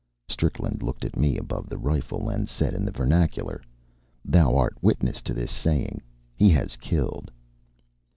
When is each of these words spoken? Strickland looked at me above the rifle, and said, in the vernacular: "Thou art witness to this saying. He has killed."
Strickland 0.27 0.81
looked 0.81 1.05
at 1.05 1.15
me 1.15 1.37
above 1.37 1.69
the 1.69 1.77
rifle, 1.77 2.27
and 2.27 2.49
said, 2.49 2.73
in 2.73 2.85
the 2.85 2.91
vernacular: 2.91 3.61
"Thou 4.25 4.55
art 4.57 4.75
witness 4.81 5.21
to 5.21 5.31
this 5.35 5.51
saying. 5.51 6.01
He 6.33 6.49
has 6.49 6.75
killed." 6.75 7.29